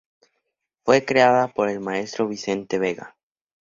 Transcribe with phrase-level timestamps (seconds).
[0.83, 3.15] Fue creada por el maestro Vicente Vega.